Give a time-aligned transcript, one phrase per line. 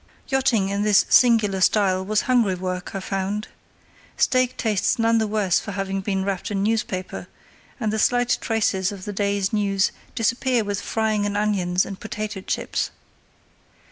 [0.29, 3.49] Yachting in this singular style was hungry work, I found.
[4.17, 7.27] Steak tastes none the worse for having been wrapped in newspaper,
[7.79, 12.41] and the slight traces of the day's news disappear with frying in onions and potato
[12.41, 12.89] chips.